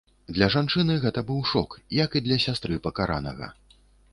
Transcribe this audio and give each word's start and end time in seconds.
Для 0.35 0.45
жанчыны 0.53 0.95
гэта 1.03 1.23
быў 1.27 1.43
шок, 1.51 1.77
як 1.99 2.17
і 2.17 2.23
для 2.29 2.41
сястры 2.47 2.81
пакаранага. 2.89 3.53